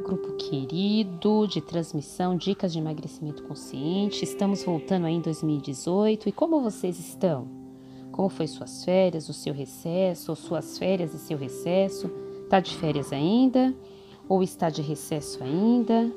[0.00, 4.24] grupo querido de transmissão Dicas de Emagrecimento Consciente.
[4.24, 7.46] Estamos voltando aí em 2018 e como vocês estão?
[8.10, 12.08] Como foi suas férias, o seu recesso, ou suas férias e seu recesso?
[12.48, 13.74] Tá de férias ainda
[14.28, 16.10] ou está de recesso ainda?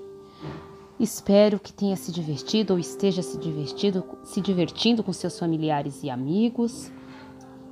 [1.00, 6.10] Espero que tenha se divertido ou esteja se divertido, se divertindo com seus familiares e
[6.10, 6.92] amigos.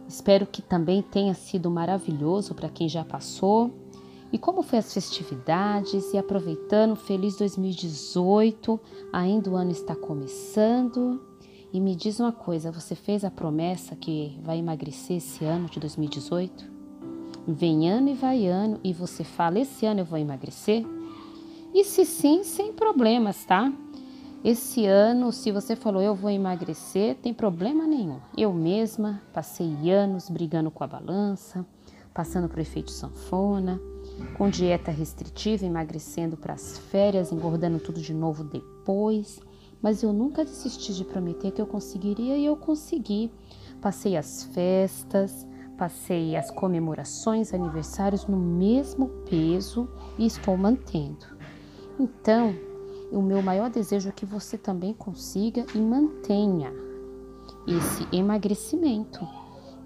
[0.07, 3.80] Espero que também tenha sido maravilhoso para quem já passou
[4.31, 6.13] e como foi as festividades?
[6.13, 8.80] E aproveitando, feliz 2018,
[9.12, 11.21] ainda o ano está começando.
[11.73, 15.80] E me diz uma coisa, você fez a promessa que vai emagrecer esse ano de
[15.80, 16.70] 2018?
[17.48, 20.85] Vem ano e vai ano e você fala, esse ano eu vou emagrecer?
[21.73, 23.71] E se sim, sem problemas, tá?
[24.43, 28.20] Esse ano, se você falou eu vou emagrecer, tem problema nenhum.
[28.38, 31.66] Eu mesma passei anos brigando com a balança,
[32.13, 33.79] passando por efeito sanfona,
[34.38, 39.40] com dieta restritiva, emagrecendo para as férias, engordando tudo de novo depois.
[39.81, 43.31] Mas eu nunca desisti de prometer que eu conseguiria e eu consegui.
[43.81, 51.25] Passei as festas, passei as comemorações, aniversários no mesmo peso e estou mantendo.
[51.99, 52.53] Então,
[53.12, 56.71] o meu maior desejo é que você também consiga e mantenha
[57.68, 59.27] esse emagrecimento,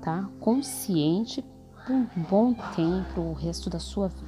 [0.01, 0.29] tá?
[0.39, 1.43] Consciente
[1.85, 4.25] por um bom tempo, o resto da sua vida.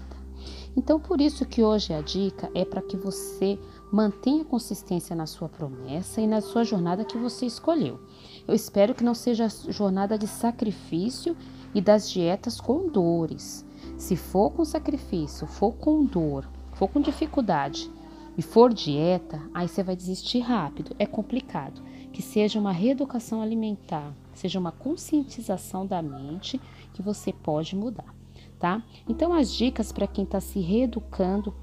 [0.76, 3.58] Então, por isso que hoje a dica é para que você
[3.92, 8.00] mantenha consistência na sua promessa e na sua jornada que você escolheu.
[8.48, 11.36] Eu espero que não seja jornada de sacrifício
[11.74, 13.66] e das dietas com dores.
[13.98, 17.90] Se for com sacrifício, for com dor, for com dificuldade
[18.38, 20.96] e for dieta, aí você vai desistir rápido.
[21.00, 21.82] É complicado.
[22.14, 26.60] Que seja uma reeducação alimentar, seja uma conscientização da mente
[26.98, 28.12] que você pode mudar,
[28.58, 28.82] tá?
[29.08, 31.54] Então, as dicas para quem está se reeducando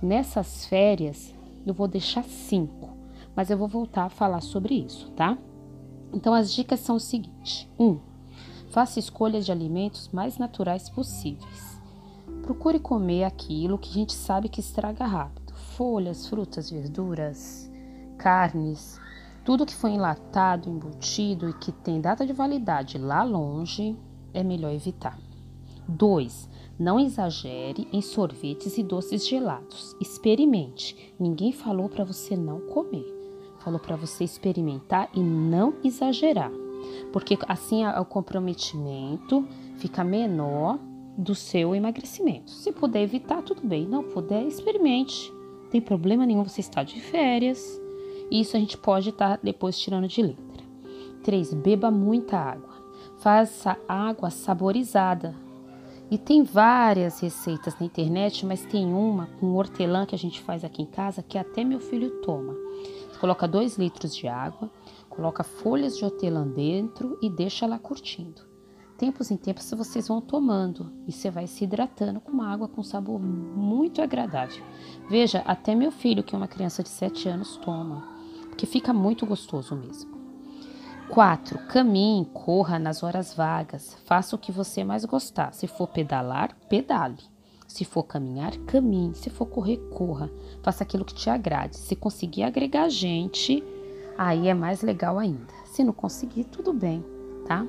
[0.00, 1.34] nessas férias,
[1.66, 2.90] eu vou deixar cinco,
[3.34, 5.36] mas eu vou voltar a falar sobre isso, tá?
[6.12, 7.98] Então, as dicas são o seguinte: um,
[8.70, 11.82] faça escolhas de alimentos mais naturais possíveis.
[12.42, 17.68] Procure comer aquilo que a gente sabe que estraga rápido: folhas, frutas, verduras,
[18.16, 19.00] carnes,
[19.44, 23.96] tudo que foi enlatado, embutido e que tem data de validade lá longe,
[24.34, 25.18] é melhor evitar.
[25.88, 26.48] 2.
[26.78, 29.96] Não exagere em sorvetes e doces gelados.
[30.00, 31.14] Experimente.
[31.18, 33.06] Ninguém falou para você não comer.
[33.60, 36.50] Falou para você experimentar e não exagerar.
[37.12, 39.46] Porque assim o comprometimento
[39.76, 40.78] fica menor
[41.16, 42.50] do seu emagrecimento.
[42.50, 43.86] Se puder evitar, tudo bem.
[43.86, 45.32] Não puder, experimente.
[45.62, 47.80] Não tem problema nenhum você estar de férias.
[48.30, 50.64] Isso a gente pode estar depois tirando de letra.
[51.22, 51.54] 3.
[51.54, 52.73] Beba muita água
[53.24, 55.34] faça água saborizada.
[56.10, 60.62] E tem várias receitas na internet, mas tem uma com hortelã que a gente faz
[60.62, 62.52] aqui em casa que até meu filho toma.
[63.10, 64.70] Você coloca 2 litros de água,
[65.08, 68.42] coloca folhas de hortelã dentro e deixa lá curtindo.
[68.98, 72.82] Tempos em tempos vocês vão tomando e você vai se hidratando com uma água com
[72.82, 74.62] sabor muito agradável.
[75.08, 78.06] Veja, até meu filho, que é uma criança de 7 anos, toma,
[78.50, 80.23] porque fica muito gostoso mesmo.
[81.14, 81.60] 4.
[81.68, 83.96] Caminhe, corra nas horas vagas.
[84.04, 85.54] Faça o que você mais gostar.
[85.54, 87.22] Se for pedalar, pedale.
[87.68, 89.14] Se for caminhar, caminhe.
[89.14, 90.28] Se for correr, corra.
[90.60, 91.76] Faça aquilo que te agrade.
[91.76, 93.62] Se conseguir agregar gente,
[94.18, 95.54] aí é mais legal ainda.
[95.66, 97.04] Se não conseguir, tudo bem,
[97.46, 97.64] tá?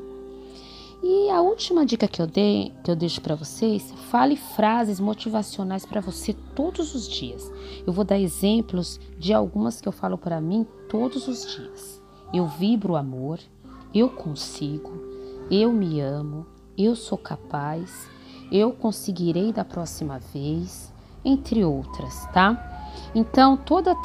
[1.03, 5.85] E a última dica que eu dei, que eu deixo para vocês, fale frases motivacionais
[5.85, 7.51] para você todos os dias.
[7.85, 12.04] Eu vou dar exemplos de algumas que eu falo para mim todos os dias.
[12.33, 13.39] Eu vibro amor,
[13.93, 14.91] eu consigo,
[15.49, 16.45] eu me amo,
[16.77, 18.09] eu sou capaz,
[18.51, 20.93] eu conseguirei da próxima vez,
[21.23, 22.91] entre outras, tá?
[23.13, 23.95] Então, toda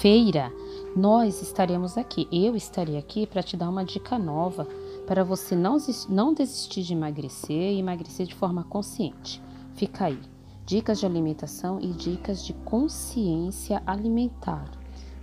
[0.00, 0.50] feira
[0.96, 4.66] nós estaremos aqui, eu estarei aqui para te dar uma dica nova
[5.06, 5.76] para você não,
[6.08, 9.42] não desistir de emagrecer e emagrecer de forma consciente.
[9.74, 10.18] Fica aí,
[10.64, 14.70] dicas de alimentação e dicas de consciência alimentar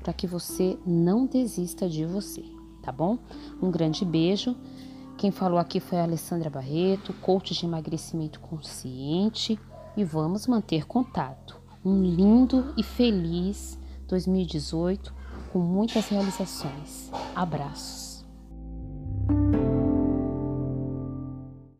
[0.03, 2.43] para que você não desista de você,
[2.81, 3.17] tá bom?
[3.61, 4.55] Um grande beijo.
[5.17, 9.57] Quem falou aqui foi a Alessandra Barreto, coach de emagrecimento consciente,
[9.95, 11.61] e vamos manter contato.
[11.85, 15.13] Um lindo e feliz 2018
[15.53, 17.09] com muitas realizações.
[17.33, 18.02] Abraços.